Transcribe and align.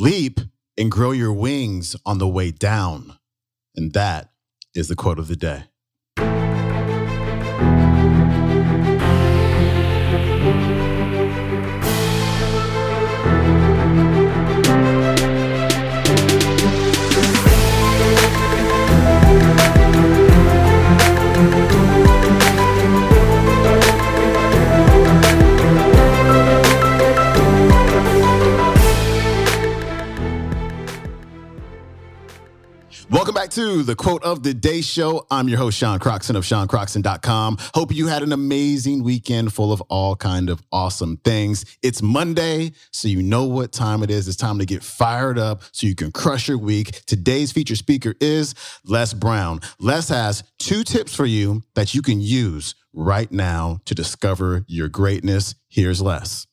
Leap 0.00 0.38
and 0.78 0.92
grow 0.92 1.10
your 1.10 1.32
wings 1.32 1.96
on 2.06 2.18
the 2.18 2.28
way 2.28 2.52
down. 2.52 3.18
And 3.74 3.92
that 3.94 4.30
is 4.72 4.86
the 4.86 4.94
quote 4.94 5.18
of 5.18 5.26
the 5.26 5.34
day. 5.34 5.64
Back 33.48 33.54
to 33.54 33.82
the 33.82 33.96
quote 33.96 34.22
of 34.24 34.42
the 34.42 34.52
day 34.52 34.82
show. 34.82 35.26
I'm 35.30 35.48
your 35.48 35.56
host, 35.56 35.78
Sean 35.78 35.98
Croxton 35.98 36.36
of 36.36 36.44
SeanCroxton.com. 36.44 37.56
Hope 37.74 37.94
you 37.94 38.06
had 38.06 38.22
an 38.22 38.32
amazing 38.32 39.02
weekend 39.02 39.54
full 39.54 39.72
of 39.72 39.80
all 39.88 40.16
kind 40.16 40.50
of 40.50 40.60
awesome 40.70 41.16
things. 41.18 41.64
It's 41.82 42.02
Monday, 42.02 42.72
so 42.90 43.08
you 43.08 43.22
know 43.22 43.44
what 43.44 43.72
time 43.72 44.02
it 44.02 44.10
is. 44.10 44.28
It's 44.28 44.36
time 44.36 44.58
to 44.58 44.66
get 44.66 44.82
fired 44.82 45.38
up 45.38 45.62
so 45.72 45.86
you 45.86 45.94
can 45.94 46.12
crush 46.12 46.48
your 46.48 46.58
week. 46.58 47.00
Today's 47.06 47.50
featured 47.50 47.78
speaker 47.78 48.14
is 48.20 48.54
Les 48.84 49.14
Brown. 49.14 49.60
Les 49.78 50.08
has 50.10 50.42
two 50.58 50.84
tips 50.84 51.14
for 51.14 51.24
you 51.24 51.62
that 51.74 51.94
you 51.94 52.02
can 52.02 52.20
use 52.20 52.74
right 52.92 53.32
now 53.32 53.80
to 53.86 53.94
discover 53.94 54.64
your 54.66 54.88
greatness. 54.88 55.54
Here's 55.68 56.02
Les. 56.02 56.47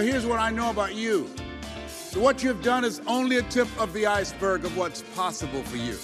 So 0.00 0.06
here's 0.06 0.24
what 0.24 0.38
I 0.38 0.48
know 0.50 0.70
about 0.70 0.94
you. 0.94 1.28
What 2.14 2.42
you've 2.42 2.62
done 2.62 2.86
is 2.86 3.02
only 3.06 3.36
a 3.36 3.42
tip 3.42 3.68
of 3.78 3.92
the 3.92 4.06
iceberg 4.06 4.64
of 4.64 4.74
what's 4.74 5.02
possible 5.14 5.62
for 5.64 5.76
you. 5.76 5.98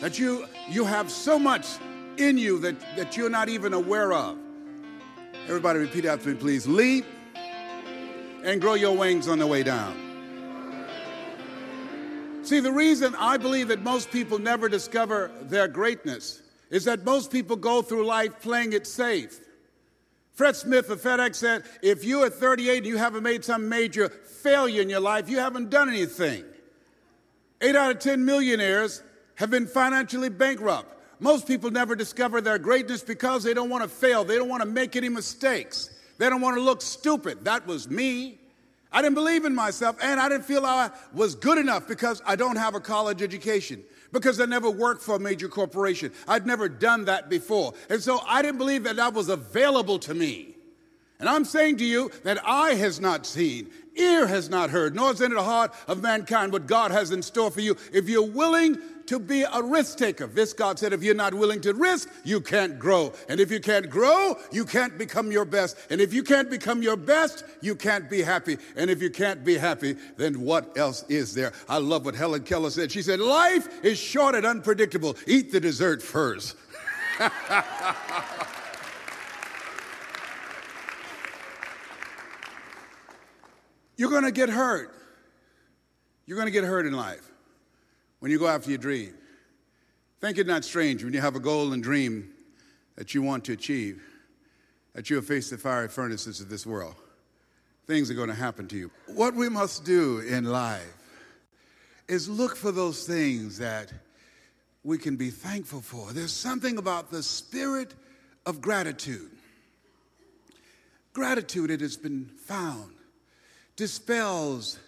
That 0.00 0.18
you 0.18 0.46
you 0.66 0.86
have 0.86 1.10
so 1.10 1.38
much 1.38 1.66
in 2.16 2.38
you 2.38 2.58
that, 2.60 2.80
that 2.96 3.14
you're 3.14 3.28
not 3.28 3.50
even 3.50 3.74
aware 3.74 4.14
of. 4.14 4.38
Everybody 5.44 5.80
repeat 5.80 6.06
after 6.06 6.30
me, 6.30 6.36
please. 6.36 6.66
Leap 6.66 7.04
and 8.44 8.62
grow 8.62 8.72
your 8.72 8.96
wings 8.96 9.28
on 9.28 9.38
the 9.38 9.46
way 9.46 9.62
down. 9.62 9.94
See, 12.44 12.60
the 12.60 12.72
reason 12.72 13.14
I 13.18 13.36
believe 13.36 13.68
that 13.68 13.82
most 13.82 14.10
people 14.10 14.38
never 14.38 14.70
discover 14.70 15.30
their 15.42 15.68
greatness 15.68 16.40
is 16.70 16.84
that 16.84 17.04
most 17.04 17.30
people 17.30 17.56
go 17.56 17.82
through 17.82 18.06
life 18.06 18.40
playing 18.40 18.72
it 18.72 18.86
safe. 18.86 19.38
Fred 20.34 20.56
Smith 20.56 20.88
of 20.88 21.02
FedEx 21.02 21.36
said, 21.36 21.64
if 21.82 22.04
you 22.04 22.22
are 22.22 22.30
38 22.30 22.78
and 22.78 22.86
you 22.86 22.96
haven't 22.96 23.22
made 23.22 23.44
some 23.44 23.68
major 23.68 24.08
failure 24.08 24.80
in 24.80 24.88
your 24.88 25.00
life, 25.00 25.28
you 25.28 25.38
haven't 25.38 25.70
done 25.70 25.88
anything. 25.88 26.44
Eight 27.60 27.76
out 27.76 27.90
of 27.90 27.98
10 27.98 28.24
millionaires 28.24 29.02
have 29.36 29.50
been 29.50 29.66
financially 29.66 30.30
bankrupt. 30.30 30.88
Most 31.20 31.46
people 31.46 31.70
never 31.70 31.94
discover 31.94 32.40
their 32.40 32.58
greatness 32.58 33.02
because 33.02 33.44
they 33.44 33.54
don't 33.54 33.70
want 33.70 33.84
to 33.84 33.88
fail. 33.88 34.24
They 34.24 34.36
don't 34.36 34.48
want 34.48 34.62
to 34.62 34.68
make 34.68 34.96
any 34.96 35.08
mistakes. 35.08 35.90
They 36.18 36.28
don't 36.28 36.40
want 36.40 36.56
to 36.56 36.62
look 36.62 36.82
stupid. 36.82 37.44
That 37.44 37.66
was 37.66 37.88
me. 37.88 38.38
I 38.92 39.02
didn't 39.02 39.14
believe 39.14 39.44
in 39.44 39.54
myself 39.54 39.96
and 40.02 40.20
I 40.20 40.28
didn't 40.28 40.44
feel 40.44 40.66
I 40.66 40.90
was 41.12 41.34
good 41.34 41.58
enough 41.58 41.88
because 41.88 42.22
I 42.26 42.36
don't 42.36 42.56
have 42.56 42.74
a 42.74 42.80
college 42.80 43.22
education 43.22 43.82
because 44.12 44.40
I 44.40 44.44
never 44.44 44.70
worked 44.70 45.02
for 45.02 45.16
a 45.16 45.18
major 45.18 45.48
corporation. 45.48 46.12
I'd 46.28 46.46
never 46.46 46.68
done 46.68 47.06
that 47.06 47.30
before. 47.30 47.72
And 47.88 48.02
so 48.02 48.20
I 48.26 48.42
didn't 48.42 48.58
believe 48.58 48.84
that 48.84 48.96
that 48.96 49.14
was 49.14 49.28
available 49.28 49.98
to 50.00 50.14
me. 50.14 50.56
And 51.18 51.28
I'm 51.28 51.44
saying 51.44 51.76
to 51.76 51.84
you 51.84 52.10
that 52.24 52.40
eye 52.44 52.74
has 52.74 53.00
not 53.00 53.26
seen, 53.26 53.70
ear 53.94 54.26
has 54.26 54.50
not 54.50 54.70
heard, 54.70 54.94
nor 54.94 55.12
is 55.12 55.20
in 55.20 55.32
the 55.32 55.42
heart 55.42 55.72
of 55.86 56.02
mankind 56.02 56.52
what 56.52 56.66
God 56.66 56.90
has 56.90 57.12
in 57.12 57.22
store 57.22 57.50
for 57.50 57.60
you. 57.60 57.76
If 57.92 58.08
you're 58.08 58.26
willing 58.26 58.78
to 59.06 59.18
be 59.18 59.42
a 59.42 59.62
risk 59.62 59.98
taker, 59.98 60.26
this 60.26 60.52
God 60.52 60.78
said, 60.78 60.92
if 60.92 61.02
you're 61.02 61.14
not 61.14 61.34
willing 61.34 61.60
to 61.62 61.74
risk, 61.74 62.08
you 62.24 62.40
can't 62.40 62.78
grow. 62.78 63.12
And 63.28 63.40
if 63.40 63.50
you 63.50 63.60
can't 63.60 63.90
grow, 63.90 64.36
you 64.50 64.64
can't 64.64 64.96
become 64.98 65.32
your 65.32 65.44
best. 65.44 65.76
And 65.90 66.00
if 66.00 66.12
you 66.12 66.22
can't 66.22 66.48
become 66.50 66.82
your 66.82 66.96
best, 66.96 67.44
you 67.60 67.74
can't 67.74 68.08
be 68.08 68.22
happy. 68.22 68.58
And 68.76 68.90
if 68.90 69.02
you 69.02 69.10
can't 69.10 69.44
be 69.44 69.58
happy, 69.58 69.96
then 70.16 70.40
what 70.40 70.76
else 70.76 71.04
is 71.08 71.34
there? 71.34 71.52
I 71.68 71.78
love 71.78 72.04
what 72.04 72.14
Helen 72.14 72.44
Keller 72.44 72.70
said. 72.70 72.92
She 72.92 73.02
said, 73.02 73.20
Life 73.20 73.84
is 73.84 73.98
short 73.98 74.34
and 74.34 74.46
unpredictable. 74.46 75.16
Eat 75.26 75.52
the 75.52 75.60
dessert 75.60 76.02
first. 76.02 76.56
You're 83.96 84.10
going 84.10 84.24
to 84.24 84.32
get 84.32 84.48
hurt. 84.48 84.94
You're 86.26 86.36
going 86.36 86.46
to 86.46 86.52
get 86.52 86.64
hurt 86.64 86.86
in 86.86 86.92
life 86.92 87.32
when 88.22 88.30
you 88.30 88.38
go 88.38 88.46
after 88.46 88.70
your 88.70 88.78
dream. 88.78 89.12
Think 90.20 90.38
it 90.38 90.46
not 90.46 90.64
strange 90.64 91.02
when 91.02 91.12
you 91.12 91.20
have 91.20 91.34
a 91.34 91.40
goal 91.40 91.72
and 91.72 91.82
dream 91.82 92.30
that 92.94 93.14
you 93.14 93.20
want 93.20 93.44
to 93.46 93.52
achieve, 93.52 94.00
that 94.94 95.10
you'll 95.10 95.22
face 95.22 95.50
the 95.50 95.58
fiery 95.58 95.88
furnaces 95.88 96.40
of 96.40 96.48
this 96.48 96.64
world. 96.64 96.94
Things 97.88 98.12
are 98.12 98.14
going 98.14 98.28
to 98.28 98.34
happen 98.34 98.68
to 98.68 98.76
you. 98.76 98.92
What 99.08 99.34
we 99.34 99.48
must 99.48 99.84
do 99.84 100.20
in 100.20 100.44
life 100.44 100.86
is 102.06 102.28
look 102.28 102.54
for 102.54 102.70
those 102.70 103.08
things 103.08 103.58
that 103.58 103.92
we 104.84 104.98
can 104.98 105.16
be 105.16 105.30
thankful 105.30 105.80
for. 105.80 106.12
There's 106.12 106.30
something 106.30 106.78
about 106.78 107.10
the 107.10 107.24
spirit 107.24 107.92
of 108.46 108.60
gratitude. 108.60 109.32
Gratitude, 111.12 111.72
it 111.72 111.80
has 111.80 111.96
been 111.96 112.30
found, 112.46 112.92
dispels 113.74 114.78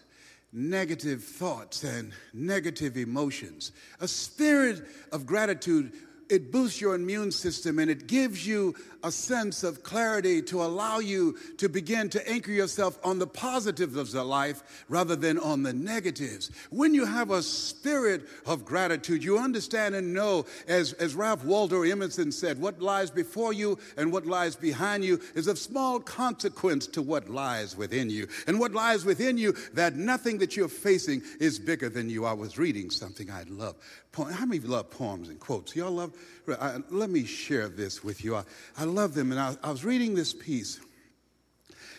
negative 0.55 1.23
thoughts 1.23 1.83
and 1.83 2.13
negative 2.33 2.97
emotions. 2.97 3.73
A 4.01 4.07
spirit 4.07 4.87
of 5.11 5.27
gratitude, 5.27 5.93
it 6.35 6.53
boosts 6.53 6.81
your 6.81 6.95
immune 6.95 7.31
system 7.31 7.79
and 7.79 7.91
it 7.91 8.07
gives 8.07 8.47
you 8.47 8.75
a 9.05 9.13
sense 9.13 9.63
of 9.63 9.83
clarity 9.83 10.41
to 10.41 10.63
allow 10.63 10.99
you 10.99 11.37
to 11.59 11.69
begin 11.69 12.09
to 12.09 12.29
anchor 12.29 12.51
yourself 12.51 12.99
on 13.05 13.19
the 13.19 13.27
positives 13.27 13.97
of 13.97 14.11
the 14.11 14.25
life 14.25 14.85
rather 14.89 15.15
than 15.15 15.39
on 15.39 15.63
the 15.63 15.73
negatives. 15.73 16.51
When 16.71 16.95
you 16.95 17.05
have 17.05 17.31
a 17.31 17.43
spirit 17.43 18.23
of 18.47 18.65
gratitude, 18.65 19.23
you 19.23 19.39
understand 19.39 19.95
and 19.95 20.15
know, 20.15 20.47
as, 20.67 20.95
as 20.95 21.15
Ralph 21.15 21.45
Waldo 21.45 21.83
Emerson 21.83 22.33
said, 22.33 22.59
what 22.59 22.81
lies 22.81 23.11
before 23.11 23.53
you 23.53 23.79
and 23.99 24.11
what 24.11 24.27
lies 24.27 24.57
behind 24.57 25.05
you 25.05 25.21
is 25.35 25.49
of 25.49 25.59
small 25.59 26.01
consequence 26.01 26.87
to 26.89 27.03
what 27.03 27.29
lies 27.29 27.77
within 27.77 28.09
you. 28.09 28.27
And 28.47 28.59
what 28.59 28.73
lies 28.73 29.05
within 29.05 29.37
you, 29.37 29.53
that 29.75 29.97
nothing 29.97 30.39
that 30.39 30.57
you're 30.57 30.69
facing 30.69 31.23
is 31.41 31.59
bigger 31.59 31.91
than 31.91 32.09
you. 32.09 32.25
I 32.25 32.33
was 32.33 32.57
reading 32.57 32.91
something 32.91 33.31
I 33.31 33.45
love. 33.49 33.77
How 34.17 34.47
many 34.47 34.59
of 34.59 34.65
you 34.65 34.71
love 34.71 34.91
poems 34.91 35.29
and 35.29 35.39
quotes? 35.41 35.75
Y'all 35.75 35.91
love? 35.91 36.13
I, 36.49 36.79
let 36.91 37.11
me 37.11 37.25
share 37.25 37.69
this 37.69 38.05
with 38.05 38.25
you. 38.25 38.37
I, 38.37 38.45
I 38.77 38.85
love 38.85 39.15
them. 39.15 39.33
And 39.33 39.41
I, 39.41 39.57
I 39.63 39.71
was 39.71 39.85
reading 39.85 40.15
this 40.15 40.33
piece 40.33 40.81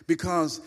because 0.08 0.62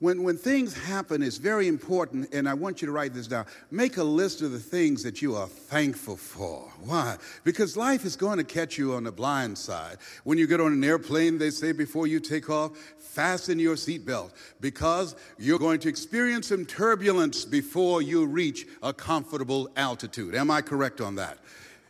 when, 0.00 0.22
when 0.22 0.36
things 0.36 0.76
happen, 0.76 1.22
it's 1.22 1.38
very 1.38 1.68
important, 1.68 2.34
and 2.34 2.48
I 2.48 2.54
want 2.54 2.82
you 2.82 2.86
to 2.86 2.92
write 2.92 3.14
this 3.14 3.28
down. 3.28 3.46
Make 3.70 3.96
a 3.96 4.04
list 4.04 4.42
of 4.42 4.50
the 4.50 4.58
things 4.58 5.02
that 5.04 5.22
you 5.22 5.36
are 5.36 5.46
thankful 5.46 6.16
for. 6.16 6.70
Why? 6.80 7.16
Because 7.44 7.76
life 7.76 8.04
is 8.04 8.16
going 8.16 8.38
to 8.38 8.44
catch 8.44 8.76
you 8.76 8.94
on 8.94 9.04
the 9.04 9.12
blind 9.12 9.56
side. 9.56 9.98
When 10.24 10.36
you 10.36 10.46
get 10.46 10.60
on 10.60 10.72
an 10.72 10.82
airplane, 10.82 11.38
they 11.38 11.50
say 11.50 11.72
before 11.72 12.06
you 12.06 12.18
take 12.18 12.50
off, 12.50 12.76
fasten 12.98 13.60
your 13.60 13.76
seatbelt 13.76 14.32
because 14.60 15.14
you're 15.38 15.58
going 15.58 15.78
to 15.80 15.88
experience 15.88 16.48
some 16.48 16.66
turbulence 16.66 17.44
before 17.44 18.02
you 18.02 18.26
reach 18.26 18.66
a 18.82 18.92
comfortable 18.92 19.70
altitude. 19.76 20.34
Am 20.34 20.50
I 20.50 20.60
correct 20.60 21.00
on 21.00 21.14
that? 21.14 21.38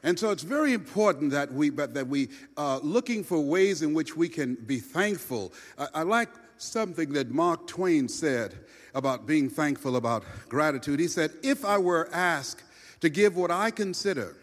And 0.02 0.18
so 0.18 0.30
it's 0.30 0.42
very 0.42 0.74
important 0.74 1.30
that 1.30 1.50
we, 1.50 1.70
but 1.70 1.94
that 1.94 2.06
we 2.06 2.28
uh, 2.58 2.78
looking 2.82 3.24
for 3.24 3.40
ways 3.40 3.80
in 3.80 3.94
which 3.94 4.14
we 4.14 4.28
can 4.28 4.54
be 4.54 4.78
thankful. 4.78 5.54
I, 5.78 5.88
I 5.94 6.02
like 6.02 6.28
something 6.58 7.12
that 7.12 7.30
Mark 7.30 7.66
Twain 7.66 8.08
said 8.08 8.54
about 8.94 9.26
being 9.26 9.48
thankful, 9.48 9.96
about 9.96 10.24
gratitude. 10.48 11.00
He 11.00 11.08
said, 11.08 11.32
If 11.42 11.64
I 11.64 11.78
were 11.78 12.08
asked 12.12 12.62
to 13.00 13.08
give 13.08 13.36
what 13.36 13.50
I 13.50 13.70
consider 13.70 14.36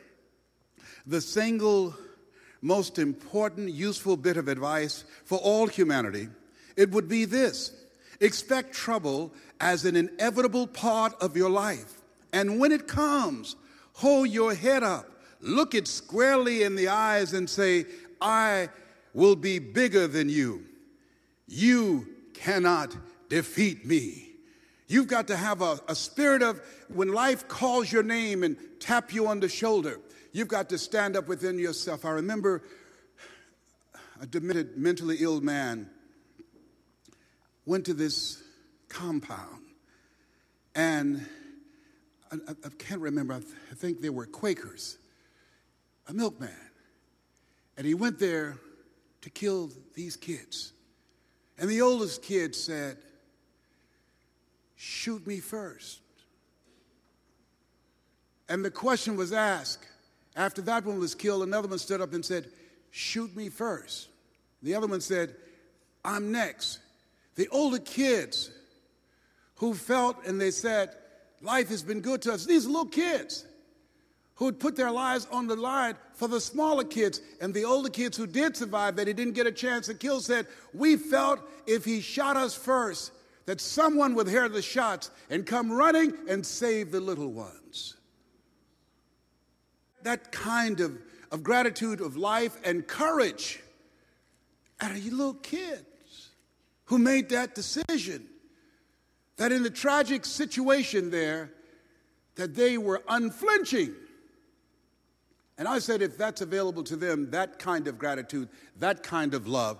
the 1.05 1.21
single 1.21 1.95
most 2.61 2.99
important, 2.99 3.71
useful 3.71 4.17
bit 4.17 4.37
of 4.37 4.47
advice 4.47 5.03
for 5.25 5.39
all 5.39 5.67
humanity, 5.67 6.27
it 6.77 6.91
would 6.91 7.07
be 7.07 7.25
this 7.25 7.71
expect 8.19 8.71
trouble 8.73 9.33
as 9.59 9.85
an 9.85 9.95
inevitable 9.95 10.67
part 10.67 11.13
of 11.21 11.35
your 11.35 11.49
life. 11.49 12.01
And 12.33 12.59
when 12.59 12.71
it 12.71 12.87
comes, 12.87 13.55
hold 13.93 14.29
your 14.29 14.53
head 14.53 14.83
up 14.83 15.11
look 15.41 15.75
it 15.75 15.87
squarely 15.87 16.63
in 16.63 16.75
the 16.75 16.87
eyes 16.87 17.33
and 17.33 17.49
say, 17.49 17.85
I 18.21 18.69
will 19.13 19.35
be 19.35 19.59
bigger 19.59 20.07
than 20.07 20.29
you. 20.29 20.65
You 21.53 22.07
cannot 22.33 22.95
defeat 23.29 23.85
me. 23.85 24.29
You've 24.87 25.07
got 25.07 25.27
to 25.27 25.37
have 25.37 25.61
a, 25.61 25.79
a, 25.87 25.95
spirit 25.95 26.41
of 26.41 26.61
when 26.87 27.13
life 27.13 27.47
calls 27.47 27.91
your 27.91 28.03
name 28.03 28.43
and 28.43 28.57
tap 28.79 29.13
you 29.13 29.27
on 29.27 29.39
the 29.39 29.47
shoulder, 29.47 29.99
You've 30.33 30.47
got 30.47 30.69
to 30.69 30.77
stand 30.77 31.17
up 31.17 31.27
within 31.27 31.59
yourself. 31.59 32.05
I 32.05 32.11
remember 32.11 32.63
a 34.21 34.25
demented, 34.25 34.77
mentally 34.77 35.17
ill 35.19 35.41
man 35.41 35.89
went 37.65 37.85
to 37.85 37.93
this 37.93 38.41
compound, 38.87 39.65
and 40.73 41.25
I, 42.31 42.37
I 42.49 42.69
can't 42.77 43.01
remember, 43.01 43.33
I, 43.33 43.39
th- 43.39 43.53
I 43.71 43.75
think 43.75 44.01
they 44.01 44.09
were 44.09 44.25
Quakers, 44.25 44.97
a 46.07 46.13
milkman. 46.13 46.49
And 47.77 47.85
he 47.85 47.93
went 47.93 48.19
there 48.19 48.57
to 49.21 49.29
kill 49.29 49.69
these 49.95 50.15
kids. 50.15 50.71
And 51.61 51.69
the 51.69 51.81
oldest 51.81 52.23
kid 52.23 52.55
said, 52.55 52.97
Shoot 54.75 55.27
me 55.27 55.39
first. 55.39 56.01
And 58.49 58.65
the 58.65 58.71
question 58.71 59.15
was 59.15 59.31
asked. 59.31 59.87
After 60.35 60.63
that 60.63 60.85
one 60.85 60.97
was 60.97 61.13
killed, 61.13 61.43
another 61.43 61.67
one 61.67 61.77
stood 61.77 62.01
up 62.01 62.13
and 62.13 62.25
said, 62.25 62.47
Shoot 62.89 63.35
me 63.35 63.49
first. 63.49 64.09
The 64.63 64.73
other 64.73 64.87
one 64.87 65.01
said, 65.01 65.35
I'm 66.03 66.31
next. 66.31 66.79
The 67.35 67.47
older 67.49 67.79
kids 67.79 68.49
who 69.57 69.75
felt 69.75 70.25
and 70.25 70.41
they 70.41 70.51
said, 70.51 70.89
Life 71.43 71.69
has 71.69 71.83
been 71.83 72.01
good 72.01 72.23
to 72.23 72.33
us. 72.33 72.43
These 72.43 72.65
little 72.65 72.87
kids 72.87 73.45
who 74.41 74.47
had 74.47 74.59
put 74.59 74.75
their 74.75 74.89
lives 74.89 75.27
on 75.31 75.45
the 75.45 75.55
line 75.55 75.93
for 76.15 76.27
the 76.27 76.41
smaller 76.41 76.83
kids. 76.83 77.21
And 77.41 77.53
the 77.53 77.63
older 77.63 77.91
kids 77.91 78.17
who 78.17 78.25
did 78.25 78.57
survive 78.57 78.95
that 78.95 79.05
he 79.05 79.13
didn't 79.13 79.35
get 79.35 79.45
a 79.45 79.51
chance 79.51 79.85
to 79.85 79.93
kill 79.93 80.19
said, 80.19 80.47
We 80.73 80.97
felt 80.97 81.41
if 81.67 81.85
he 81.85 82.01
shot 82.01 82.37
us 82.37 82.55
first, 82.55 83.11
that 83.45 83.61
someone 83.61 84.15
would 84.15 84.27
hear 84.27 84.49
the 84.49 84.63
shots 84.63 85.11
and 85.29 85.45
come 85.45 85.71
running 85.71 86.15
and 86.27 86.43
save 86.43 86.91
the 86.91 86.99
little 86.99 87.31
ones. 87.31 87.97
That 90.01 90.31
kind 90.31 90.79
of, 90.79 90.97
of 91.31 91.43
gratitude 91.43 92.01
of 92.01 92.17
life 92.17 92.57
and 92.65 92.87
courage 92.87 93.59
out 94.79 94.89
of 94.89 94.97
you 94.97 95.11
little 95.11 95.35
kids 95.35 96.29
who 96.85 96.97
made 96.97 97.29
that 97.29 97.53
decision. 97.53 98.25
That 99.37 99.51
in 99.51 99.61
the 99.61 99.69
tragic 99.69 100.25
situation 100.25 101.11
there, 101.11 101.51
that 102.37 102.55
they 102.55 102.79
were 102.79 103.03
unflinching. 103.07 103.93
And 105.61 105.67
I 105.67 105.77
said, 105.77 106.01
if 106.01 106.17
that's 106.17 106.41
available 106.41 106.83
to 106.85 106.95
them, 106.95 107.29
that 107.29 107.59
kind 107.59 107.87
of 107.87 107.99
gratitude, 107.99 108.49
that 108.79 109.03
kind 109.03 109.35
of 109.35 109.45
love, 109.45 109.77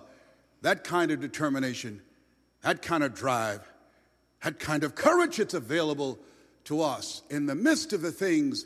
that 0.60 0.84
kind 0.84 1.10
of 1.10 1.18
determination, 1.18 2.00
that 2.60 2.82
kind 2.82 3.02
of 3.02 3.16
drive, 3.16 3.68
that 4.44 4.60
kind 4.60 4.84
of 4.84 4.94
courage, 4.94 5.40
it's 5.40 5.54
available 5.54 6.20
to 6.66 6.82
us 6.82 7.22
in 7.30 7.46
the 7.46 7.56
midst 7.56 7.92
of 7.92 8.00
the 8.00 8.12
things 8.12 8.64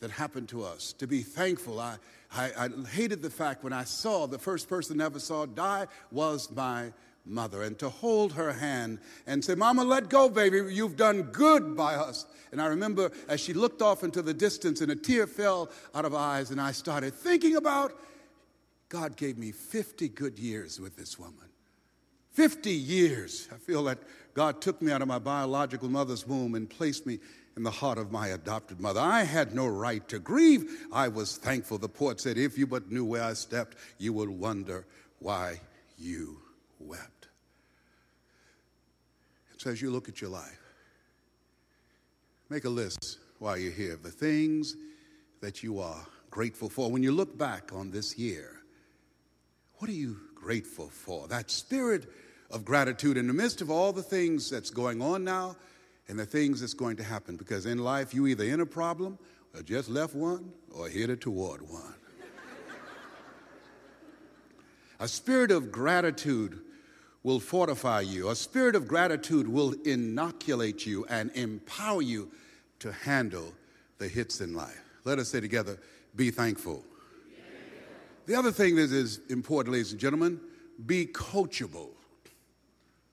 that 0.00 0.10
happened 0.10 0.50
to 0.50 0.62
us. 0.62 0.92
To 0.98 1.06
be 1.06 1.22
thankful. 1.22 1.80
I, 1.80 1.96
I, 2.36 2.50
I 2.58 2.68
hated 2.90 3.22
the 3.22 3.30
fact 3.30 3.64
when 3.64 3.72
I 3.72 3.84
saw 3.84 4.26
the 4.26 4.38
first 4.38 4.68
person 4.68 5.00
I 5.00 5.06
ever 5.06 5.20
saw 5.20 5.46
die 5.46 5.86
was 6.12 6.50
my 6.50 6.92
mother 7.24 7.62
and 7.62 7.78
to 7.78 7.88
hold 7.88 8.32
her 8.32 8.52
hand 8.52 8.98
and 9.26 9.44
say, 9.44 9.54
Mama, 9.54 9.84
let 9.84 10.08
go, 10.08 10.28
baby. 10.28 10.62
You've 10.72 10.96
done 10.96 11.22
good 11.22 11.76
by 11.76 11.94
us. 11.94 12.26
And 12.52 12.60
I 12.60 12.66
remember 12.66 13.10
as 13.28 13.40
she 13.40 13.52
looked 13.52 13.82
off 13.82 14.02
into 14.02 14.22
the 14.22 14.34
distance 14.34 14.80
and 14.80 14.90
a 14.90 14.96
tear 14.96 15.26
fell 15.26 15.70
out 15.94 16.04
of 16.04 16.12
her 16.12 16.18
eyes, 16.18 16.50
and 16.50 16.60
I 16.60 16.72
started 16.72 17.14
thinking 17.14 17.56
about 17.56 17.92
God 18.88 19.16
gave 19.16 19.36
me 19.36 19.52
50 19.52 20.08
good 20.08 20.38
years 20.38 20.80
with 20.80 20.96
this 20.96 21.18
woman. 21.18 21.34
50 22.32 22.70
years. 22.70 23.48
I 23.52 23.56
feel 23.56 23.84
that 23.84 23.98
God 24.32 24.62
took 24.62 24.80
me 24.80 24.92
out 24.92 25.02
of 25.02 25.08
my 25.08 25.18
biological 25.18 25.88
mother's 25.88 26.26
womb 26.26 26.54
and 26.54 26.70
placed 26.70 27.04
me 27.04 27.18
in 27.56 27.64
the 27.64 27.70
heart 27.70 27.98
of 27.98 28.12
my 28.12 28.28
adopted 28.28 28.80
mother. 28.80 29.00
I 29.00 29.24
had 29.24 29.54
no 29.54 29.66
right 29.66 30.06
to 30.08 30.20
grieve. 30.20 30.86
I 30.92 31.08
was 31.08 31.36
thankful. 31.36 31.76
The 31.76 31.88
poet 31.88 32.20
said, 32.20 32.38
If 32.38 32.56
you 32.56 32.66
but 32.66 32.90
knew 32.90 33.04
where 33.04 33.24
I 33.24 33.32
stepped, 33.32 33.76
you 33.98 34.12
would 34.12 34.30
wonder 34.30 34.86
why 35.18 35.60
you 35.98 36.40
wept. 36.80 37.28
So 39.58 39.70
as 39.70 39.82
you 39.82 39.90
look 39.90 40.08
at 40.08 40.20
your 40.20 40.30
life, 40.30 40.60
make 42.48 42.64
a 42.64 42.68
list 42.68 43.18
while 43.38 43.58
you're 43.58 43.72
here 43.72 43.94
of 43.94 44.02
the 44.02 44.10
things 44.10 44.76
that 45.40 45.62
you 45.62 45.80
are 45.80 46.06
grateful 46.30 46.68
for. 46.68 46.90
When 46.90 47.02
you 47.02 47.12
look 47.12 47.36
back 47.36 47.72
on 47.72 47.90
this 47.90 48.16
year, 48.16 48.62
what 49.78 49.90
are 49.90 49.94
you 49.94 50.18
grateful 50.34 50.88
for? 50.88 51.26
That 51.28 51.50
spirit 51.50 52.06
of 52.50 52.64
gratitude 52.64 53.16
in 53.16 53.26
the 53.26 53.32
midst 53.32 53.60
of 53.60 53.70
all 53.70 53.92
the 53.92 54.02
things 54.02 54.48
that's 54.50 54.70
going 54.70 55.02
on 55.02 55.24
now 55.24 55.56
and 56.08 56.18
the 56.18 56.26
things 56.26 56.60
that's 56.60 56.74
going 56.74 56.96
to 56.96 57.02
happen. 57.02 57.36
Because 57.36 57.66
in 57.66 57.78
life, 57.78 58.14
you 58.14 58.26
either 58.26 58.44
in 58.44 58.60
a 58.60 58.66
problem 58.66 59.18
or 59.54 59.62
just 59.62 59.88
left 59.88 60.14
one 60.14 60.52
or 60.72 60.88
headed 60.88 61.20
toward 61.20 61.62
one. 61.62 61.94
a 65.00 65.08
spirit 65.08 65.50
of 65.50 65.70
gratitude 65.70 66.60
will 67.22 67.40
fortify 67.40 68.00
you. 68.00 68.28
A 68.28 68.36
spirit 68.36 68.74
of 68.74 68.86
gratitude 68.86 69.48
will 69.48 69.74
inoculate 69.84 70.86
you 70.86 71.04
and 71.06 71.30
empower 71.34 72.02
you 72.02 72.30
to 72.78 72.92
handle 72.92 73.52
the 73.98 74.08
hits 74.08 74.40
in 74.40 74.54
life. 74.54 74.82
Let 75.04 75.18
us 75.18 75.28
say 75.28 75.40
together, 75.40 75.78
be 76.14 76.30
thankful. 76.30 76.84
The 78.26 78.34
other 78.34 78.52
thing 78.52 78.76
that 78.76 78.92
is 78.92 79.20
important, 79.30 79.72
ladies 79.72 79.92
and 79.92 80.00
gentlemen, 80.00 80.38
be 80.84 81.06
coachable. 81.06 81.88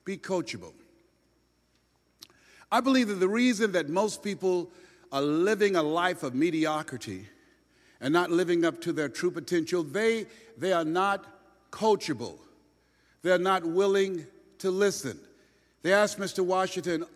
Be 0.03 0.17
coachable. 0.17 0.73
I 2.71 2.81
believe 2.81 3.07
that 3.07 3.15
the 3.15 3.27
reason 3.27 3.71
that 3.71 3.89
most 3.89 4.21
people 4.21 4.69
are 5.11 5.21
living 5.21 5.75
a 5.75 5.83
life 5.83 6.23
of 6.23 6.35
mediocrity 6.35 7.27
and 8.01 8.13
not 8.13 8.29
living 8.29 8.65
up 8.65 8.81
to 8.81 8.91
their 8.91 9.07
true 9.07 9.31
potential, 9.31 9.83
they, 9.83 10.25
they 10.57 10.73
are 10.73 10.83
not 10.83 11.25
coachable. 11.71 12.37
They're 13.25 13.39
not 13.39 13.65
willing 13.65 14.27
to 14.59 14.69
listen. 14.69 15.19
They 15.81 15.91
asked 15.91 16.19
Mr. 16.19 16.45
Washington, 16.45 17.07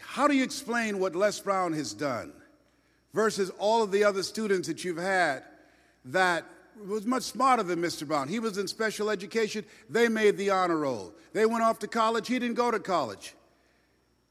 How 0.00 0.28
do 0.28 0.36
you 0.36 0.44
explain 0.44 0.98
what 0.98 1.16
Les 1.16 1.40
Brown 1.40 1.72
has 1.72 1.94
done 1.94 2.30
versus 3.14 3.50
all 3.58 3.82
of 3.82 3.90
the 3.90 4.04
other 4.04 4.22
students 4.22 4.68
that 4.68 4.84
you've 4.84 4.98
had 4.98 5.44
that 6.04 6.44
was 6.86 7.06
much 7.06 7.22
smarter 7.22 7.62
than 7.62 7.78
Mr. 7.78 8.06
Brown? 8.06 8.28
He 8.28 8.38
was 8.38 8.58
in 8.58 8.68
special 8.68 9.08
education, 9.08 9.64
they 9.88 10.10
made 10.10 10.36
the 10.36 10.50
honor 10.50 10.76
roll. 10.76 11.14
They 11.32 11.46
went 11.46 11.64
off 11.64 11.78
to 11.78 11.88
college, 11.88 12.28
he 12.28 12.38
didn't 12.38 12.56
go 12.56 12.70
to 12.70 12.78
college. 12.78 13.32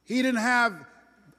He 0.06 0.22
didn't 0.22 0.42
have 0.42 0.86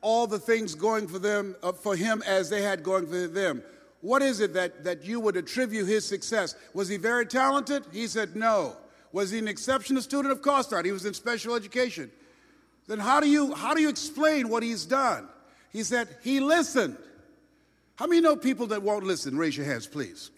all 0.01 0.27
the 0.27 0.41
things 0.41 0.75
going 0.75 1.07
for 1.07 1.21
them 1.21 1.55
uh, 1.63 1.71
for 1.71 1.95
him 1.95 2.25
as 2.27 2.51
they 2.51 2.63
had 2.63 2.83
going 2.83 3.07
for 3.07 3.29
them. 3.29 3.63
What 4.01 4.21
is 4.21 4.41
it 4.41 4.53
that, 4.55 4.83
that 4.83 5.05
you 5.05 5.21
would 5.21 5.37
attribute 5.37 5.87
his 5.87 6.05
success? 6.05 6.57
Was 6.75 6.89
he 6.89 6.97
very 6.97 7.25
talented? 7.25 7.85
He 7.93 8.09
said 8.09 8.35
no. 8.35 8.77
Was 9.13 9.31
he 9.31 9.39
an 9.39 9.49
exceptional 9.49 10.03
student? 10.03 10.33
Of 10.33 10.43
course 10.43 10.71
not. 10.71 10.85
He 10.85 10.93
was 10.93 11.05
in 11.05 11.15
special 11.15 11.55
education. 11.55 12.11
Then 12.87 12.99
how 12.99 13.21
do 13.21 13.29
you 13.29 13.55
how 13.55 13.75
do 13.75 13.81
you 13.81 13.89
explain 13.89 14.49
what 14.49 14.63
he's 14.63 14.85
done? 14.85 15.29
He 15.71 15.83
said 15.83 16.09
he 16.23 16.41
listened. 16.41 16.97
How 17.97 18.07
many 18.07 18.21
know 18.21 18.37
people 18.37 18.69
that 18.69 18.83
won't 18.83 19.05
listen? 19.05 19.37
Raise 19.37 19.57
your 19.57 19.67
hands, 19.67 19.87
please. 19.87 20.31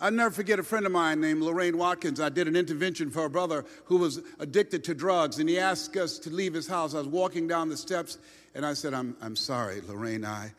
I'll 0.00 0.10
never 0.10 0.30
forget 0.30 0.58
a 0.58 0.62
friend 0.62 0.84
of 0.84 0.92
mine 0.92 1.20
named 1.20 1.40
Lorraine 1.40 1.78
Watkins. 1.78 2.20
I 2.20 2.28
did 2.28 2.46
an 2.46 2.56
intervention 2.56 3.10
for 3.10 3.24
a 3.24 3.30
brother 3.30 3.64
who 3.86 3.96
was 3.96 4.20
addicted 4.38 4.84
to 4.84 4.94
drugs, 4.94 5.38
and 5.38 5.48
he 5.48 5.58
asked 5.58 5.96
us 5.96 6.18
to 6.18 6.30
leave 6.30 6.52
his 6.52 6.66
house. 6.66 6.94
I 6.94 6.98
was 6.98 7.06
walking 7.06 7.48
down 7.48 7.68
the 7.68 7.76
steps, 7.76 8.18
and 8.54 8.66
I 8.66 8.74
said, 8.74 8.92
I'm, 8.92 9.16
I'm 9.22 9.36
sorry, 9.36 9.80
Lorraine, 9.86 10.24
I, 10.24 10.52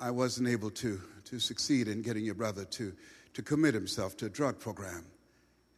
I 0.00 0.10
wasn't 0.10 0.48
able 0.48 0.70
to, 0.72 1.00
to 1.26 1.38
succeed 1.38 1.88
in 1.88 2.02
getting 2.02 2.24
your 2.24 2.34
brother 2.34 2.64
to, 2.64 2.92
to 3.34 3.42
commit 3.42 3.72
himself 3.72 4.16
to 4.18 4.26
a 4.26 4.28
drug 4.28 4.58
program. 4.58 5.06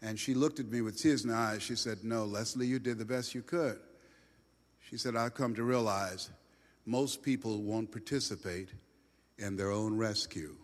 And 0.04 0.20
she 0.20 0.34
looked 0.34 0.61
at 0.61 0.70
me 0.70 0.82
with 0.82 1.00
tears 1.00 1.25
in 1.25 1.30
her 1.30 1.37
eyes. 1.37 1.62
She 1.62 1.76
said, 1.76 2.04
No, 2.04 2.26
Leslie, 2.26 2.66
you 2.66 2.78
did 2.78 2.99
the 2.99 3.06
best 3.06 3.34
you 3.34 3.40
could. 3.40 3.78
She 4.90 4.99
said, 4.99 5.16
I've 5.16 5.32
come 5.32 5.54
to 5.54 5.64
realize 5.64 6.28
most 6.84 7.23
people 7.23 7.62
won't 7.62 7.90
participate 7.90 8.68
in 9.38 9.56
their 9.56 9.70
own 9.70 9.96
rescue. 9.96 10.56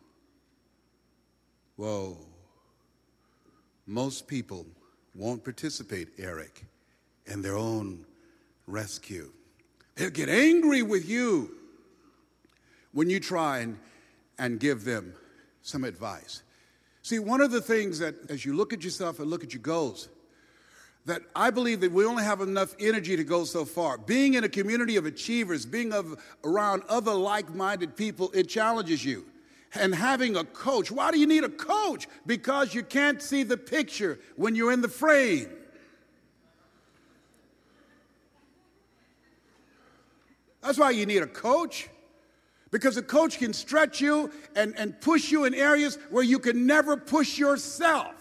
Whoa. 1.77 2.19
Most 3.87 4.29
people 4.29 4.67
won't 5.15 5.43
participate, 5.43 6.09
Eric, 6.19 6.67
in 7.25 7.41
their 7.41 7.57
own 7.57 8.05
rescue. 8.67 9.33
They'll 9.95 10.11
get 10.11 10.29
angry 10.29 10.83
with 10.83 11.09
you 11.09 11.53
when 12.93 13.09
you 13.09 13.21
try 13.21 13.61
and, 13.61 13.79
and 14.39 14.61
give 14.61 14.85
them 14.85 15.15
some 15.63 15.85
advice. 15.85 16.43
See, 17.11 17.19
one 17.19 17.41
of 17.41 17.51
the 17.51 17.61
things 17.61 17.99
that, 17.99 18.15
as 18.31 18.45
you 18.45 18.55
look 18.55 18.73
at 18.73 18.85
yourself 18.85 19.19
and 19.19 19.29
look 19.29 19.43
at 19.43 19.53
your 19.53 19.63
goals, 19.63 20.09
that 21.07 21.23
I 21.35 21.51
believe 21.51 21.81
that 21.81 21.91
we 21.91 22.05
only 22.05 22.23
have 22.23 22.41
enough 22.41 22.77
energy 22.79 23.17
to 23.17 23.25
go 23.25 23.43
so 23.43 23.65
far. 23.65 23.99
Being 23.99 24.35
in 24.35 24.45
a 24.45 24.49
community 24.49 24.95
of 24.95 25.07
achievers, 25.07 25.67
being 25.67 25.93
of, 25.93 26.23
around 26.45 26.85
other 26.89 27.13
like 27.13 27.53
minded 27.53 27.97
people, 27.97 28.31
it 28.33 28.49
challenges 28.49 29.05
you 29.05 29.27
and 29.75 29.93
having 29.93 30.37
a 30.37 30.45
coach. 30.45 30.93
Why 30.93 31.11
do 31.11 31.19
you 31.19 31.27
need 31.27 31.43
a 31.43 31.49
coach? 31.49 32.07
Because 32.27 32.77
you 32.77 32.85
can't 32.85 33.21
see 33.21 33.43
the 33.43 33.57
picture 33.57 34.21
when 34.37 34.55
you're 34.55 34.71
in 34.71 34.81
the 34.81 34.89
frame. 34.89 35.49
That's 40.63 40.79
why 40.79 40.91
you 40.91 41.07
need 41.07 41.25
a 41.25 41.27
coach. 41.27 41.89
Because 42.71 42.97
a 42.97 43.03
coach 43.03 43.39
can 43.39 43.53
stretch 43.53 44.01
you 44.01 44.31
and, 44.55 44.79
and 44.79 44.99
push 45.01 45.31
you 45.31 45.45
in 45.45 45.55
areas 45.55 45.99
where 46.11 46.23
you 46.23 46.39
can 46.39 46.67
never 46.67 46.97
push 46.97 47.39
yourself. 47.39 48.15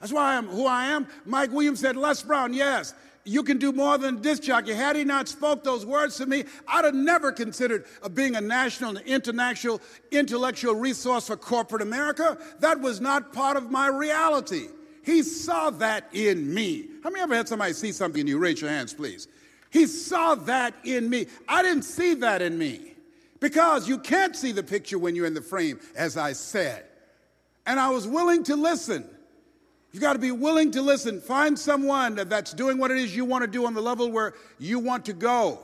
That's 0.00 0.12
why 0.12 0.36
I'm 0.36 0.48
who 0.48 0.66
I 0.66 0.86
am. 0.86 1.06
Mike 1.24 1.52
Williams 1.52 1.80
said, 1.80 1.96
Les 1.96 2.22
Brown, 2.22 2.54
yes, 2.54 2.94
you 3.24 3.42
can 3.44 3.58
do 3.58 3.70
more 3.70 3.98
than 3.98 4.20
disc 4.20 4.42
jockey. 4.42 4.72
Had 4.72 4.96
he 4.96 5.04
not 5.04 5.28
spoke 5.28 5.62
those 5.62 5.86
words 5.86 6.16
to 6.16 6.26
me, 6.26 6.44
I'd 6.66 6.84
have 6.84 6.94
never 6.94 7.30
considered 7.30 7.84
being 8.14 8.34
a 8.34 8.40
national 8.40 8.96
and 8.96 9.06
international 9.06 9.80
intellectual 10.10 10.74
resource 10.74 11.28
for 11.28 11.36
corporate 11.36 11.82
America. 11.82 12.36
That 12.58 12.80
was 12.80 13.00
not 13.00 13.32
part 13.32 13.56
of 13.56 13.70
my 13.70 13.86
reality. 13.86 14.68
He 15.04 15.22
saw 15.22 15.70
that 15.70 16.08
in 16.12 16.52
me. 16.52 16.88
How 17.04 17.10
many 17.10 17.22
ever 17.22 17.34
had 17.34 17.48
somebody 17.48 17.72
see 17.74 17.92
something 17.92 18.22
in 18.22 18.26
you? 18.26 18.38
Raise 18.38 18.60
your 18.60 18.70
hands, 18.70 18.94
please. 18.94 19.28
He 19.70 19.86
saw 19.86 20.34
that 20.34 20.74
in 20.84 21.08
me. 21.08 21.26
I 21.48 21.62
didn't 21.62 21.82
see 21.82 22.14
that 22.14 22.42
in 22.42 22.58
me 22.58 22.91
because 23.42 23.88
you 23.88 23.98
can't 23.98 24.36
see 24.36 24.52
the 24.52 24.62
picture 24.62 24.98
when 24.98 25.16
you're 25.16 25.26
in 25.26 25.34
the 25.34 25.42
frame, 25.42 25.80
as 25.96 26.16
I 26.16 26.32
said. 26.32 26.84
And 27.66 27.78
I 27.78 27.90
was 27.90 28.06
willing 28.06 28.44
to 28.44 28.56
listen. 28.56 29.04
You've 29.90 30.00
got 30.00 30.14
to 30.14 30.18
be 30.20 30.30
willing 30.30 30.70
to 30.70 30.80
listen. 30.80 31.20
Find 31.20 31.58
someone 31.58 32.14
that's 32.14 32.54
doing 32.54 32.78
what 32.78 32.92
it 32.92 32.98
is 32.98 33.14
you 33.14 33.24
want 33.24 33.42
to 33.42 33.50
do 33.50 33.66
on 33.66 33.74
the 33.74 33.82
level 33.82 34.10
where 34.10 34.34
you 34.58 34.78
want 34.78 35.04
to 35.06 35.12
go. 35.12 35.58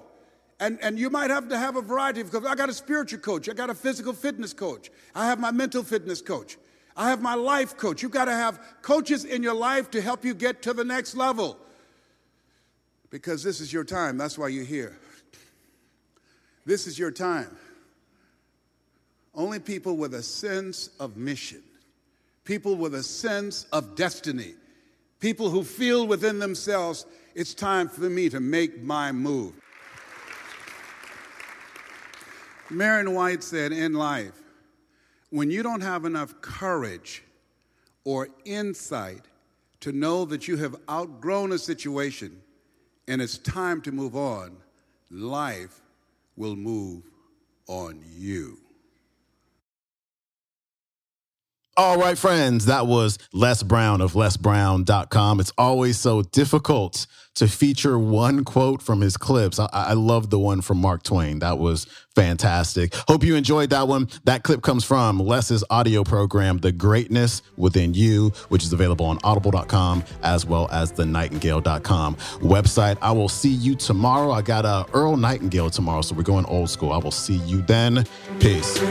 And, 0.61 0.79
and 0.83 0.99
you 0.99 1.09
might 1.09 1.31
have 1.31 1.49
to 1.51 1.57
have 1.57 1.77
a 1.77 1.81
variety 1.81 2.21
of 2.21 2.33
coaches. 2.33 2.49
I 2.49 2.57
got 2.57 2.69
a 2.69 2.75
spiritual 2.75 3.21
coach. 3.21 3.49
I 3.49 3.53
got 3.53 3.71
a 3.71 3.75
physical 3.75 4.13
fitness 4.13 4.53
coach. 4.53 4.91
I 5.15 5.27
have 5.27 5.39
my 5.39 5.53
mental 5.53 5.85
fitness 5.85 6.21
coach. 6.21 6.59
I 6.97 7.09
have 7.09 7.23
my 7.23 7.35
life 7.35 7.77
coach. 7.77 8.03
You've 8.03 8.11
got 8.11 8.25
to 8.25 8.33
have 8.33 8.61
coaches 8.83 9.25
in 9.25 9.41
your 9.41 9.55
life 9.55 9.89
to 9.93 10.03
help 10.03 10.25
you 10.25 10.35
get 10.35 10.63
to 10.63 10.73
the 10.73 10.85
next 10.85 11.15
level. 11.15 11.57
Because 13.11 13.45
this 13.45 13.61
is 13.61 13.73
your 13.73 13.85
time. 13.85 14.19
That's 14.19 14.37
why 14.37 14.49
you're 14.49 14.65
here. 14.65 14.99
This 16.67 16.89
is 16.89 16.99
your 16.99 17.13
time. 17.13 17.57
Only 19.39 19.61
people 19.61 19.97
with 19.97 20.13
a 20.13 20.23
sense 20.23 20.91
of 21.01 21.17
mission 21.17 21.63
people 22.49 22.77
with 22.77 22.95
a 22.95 23.03
sense 23.03 23.67
of 23.75 23.95
destiny, 23.95 24.55
people 25.21 25.51
who 25.51 25.63
feel 25.63 26.07
within 26.07 26.39
themselves, 26.39 27.05
it's 27.35 27.53
time 27.53 27.91
for 27.91 28.09
me 28.09 28.31
to 28.31 28.41
make 28.41 28.83
my 28.83 29.13
move. 29.13 29.53
Marion 32.71 33.13
White 33.13 33.43
said 33.43 33.71
in 33.71 33.93
life, 33.93 34.33
when 35.29 35.51
you 35.51 35.63
don't 35.63 35.83
have 35.83 36.07
enough 36.07 36.41
courage 36.41 37.23
or 38.05 38.31
insight 38.47 39.27
to 39.81 39.93
know 39.93 40.25
that 40.25 40.49
you 40.49 40.57
have 40.57 40.75
outgrown 40.89 41.53
a 41.53 41.59
situation 41.59 42.41
and 43.09 43.21
it's 43.21 43.37
time 43.37 43.83
to 43.83 43.93
move 43.93 44.17
on, 44.17 44.57
life 45.11 45.83
will 46.35 46.57
move 46.57 47.03
on 47.67 48.03
you. 48.17 48.59
All 51.79 51.97
right, 51.97 52.19
friends, 52.19 52.67
that 52.67 52.89
was 52.89 53.21
Les 53.33 53.63
Brown 53.63 54.01
of 54.01 54.15
lesbrown.com. 54.15 55.39
It's 55.39 55.53
always 55.57 55.97
so 55.97 56.23
difficult 56.23 57.07
to 57.37 57.47
feature 57.47 57.97
one 57.97 58.43
quote 58.43 58.83
from 58.83 59.01
his 59.01 59.17
clips. 59.17 59.61
I, 59.61 59.69
I 59.73 59.93
love 59.93 60.29
the 60.29 60.41
one 60.41 60.61
from 60.61 60.79
Mark 60.79 61.05
Twain. 61.05 61.39
That 61.39 61.59
was 61.59 61.85
fantastic. 62.17 62.97
Hope 63.07 63.23
you 63.23 63.37
enjoyed 63.37 63.71
that 63.71 63.87
one. 63.87 64.09
That 64.25 64.43
clip 64.43 64.61
comes 64.61 64.83
from 64.83 65.21
Les's 65.21 65.63
audio 65.71 66.03
program, 66.03 66.59
The 66.59 66.73
Greatness 66.73 67.43
Within 67.57 67.95
You, 67.95 68.31
which 68.49 68.65
is 68.65 68.73
available 68.73 69.07
on 69.07 69.21
audible.com 69.23 70.03
as 70.25 70.45
well 70.45 70.69
as 70.73 70.91
the 70.91 71.07
nightingale.com 71.07 72.17
website. 72.41 72.99
I 73.01 73.13
will 73.13 73.29
see 73.29 73.53
you 73.53 73.77
tomorrow. 73.77 74.33
I 74.33 74.43
got 74.43 74.65
a 74.65 74.85
Earl 74.93 75.17
Nightingale 75.17 75.71
tomorrow, 75.71 76.03
so 76.03 76.17
we're 76.17 76.25
going 76.25 76.47
old 76.47 76.71
school. 76.71 76.93
I 76.93 76.99
will 76.99 77.13
see 77.13 77.37
you 77.37 77.63
then. 77.63 78.05
Peace. 78.41 78.83